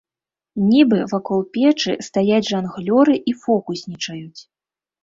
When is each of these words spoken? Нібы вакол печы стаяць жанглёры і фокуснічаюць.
Нібы 0.69 0.99
вакол 1.13 1.43
печы 1.57 1.93
стаяць 2.09 2.43
жанглёры 2.53 3.13
і 3.29 3.39
фокуснічаюць. 3.47 4.41